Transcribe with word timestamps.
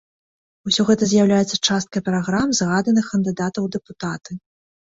Усё 0.71 0.85
гэта 0.89 1.03
з'яўляецца 1.11 1.59
часткай 1.67 2.01
праграм 2.09 2.57
згаданых 2.63 3.05
кандыдатаў 3.15 3.61
у 3.71 3.73
дэпутаты. 3.79 4.31